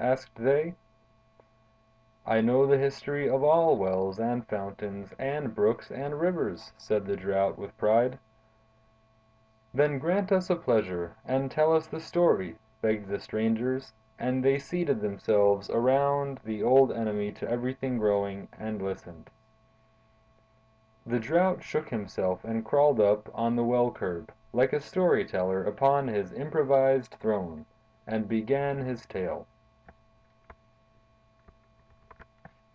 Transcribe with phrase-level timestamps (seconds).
[0.00, 0.72] asked they.
[2.24, 7.16] "I know the history of all wells and fountains and brooks and rivers," said the
[7.16, 8.16] Drought, with pride.
[9.74, 14.56] "Then grant us a pleasure, and tell us the story!" begged the strangers; and they
[14.56, 19.28] seated themselves around the old enemy to everything growing, and listened.
[21.06, 25.64] The Drought shook himself and crawled up on the well curb, like a story teller
[25.64, 27.66] upon his improvised throne,
[28.06, 29.48] and began his tale.